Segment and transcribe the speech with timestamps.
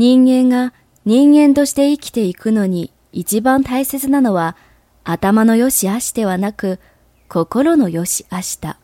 [0.00, 0.72] 人間が
[1.04, 4.56] 人間として生きていくのに一番大切なのは
[5.04, 6.78] 頭の良し悪しではなく
[7.28, 8.78] 心の良し悪しだ。